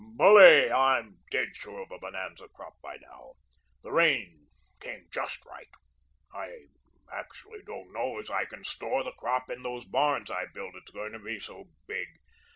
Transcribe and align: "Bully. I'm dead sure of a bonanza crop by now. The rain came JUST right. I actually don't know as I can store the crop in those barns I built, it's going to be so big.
"Bully. 0.15 0.71
I'm 0.71 1.19
dead 1.29 1.49
sure 1.55 1.83
of 1.83 1.91
a 1.91 1.99
bonanza 1.99 2.47
crop 2.49 2.73
by 2.81 2.97
now. 2.99 3.33
The 3.83 3.91
rain 3.91 4.47
came 4.79 5.05
JUST 5.11 5.45
right. 5.45 5.69
I 6.33 6.69
actually 7.13 7.61
don't 7.67 7.93
know 7.93 8.17
as 8.17 8.31
I 8.31 8.45
can 8.45 8.63
store 8.63 9.03
the 9.03 9.11
crop 9.11 9.51
in 9.51 9.61
those 9.61 9.85
barns 9.85 10.31
I 10.31 10.47
built, 10.55 10.73
it's 10.73 10.89
going 10.89 11.11
to 11.11 11.19
be 11.19 11.39
so 11.39 11.69
big. 11.85 12.07